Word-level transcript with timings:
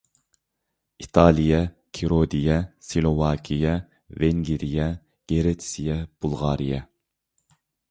ئىتالىيە، 1.03 1.59
كىرودىيە، 1.97 2.55
سىلوۋاكىيە، 2.87 3.75
ۋېنگىرىيە، 4.23 4.89
گىرېتسىيە، 5.35 6.01
بۇلغارىيە. 6.15 6.85